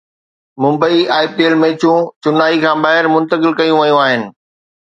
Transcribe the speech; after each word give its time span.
Mumbai 0.63 0.99
I 1.17 1.27
P 1.35 1.41
L 1.45 1.55
ميچون 1.61 1.99
چنائي 2.23 2.57
کان 2.63 2.77
ٻاهر 2.83 3.05
منتقل 3.15 3.51
ڪيون 3.59 3.79
ويون 3.81 4.01
آهن 4.05 4.21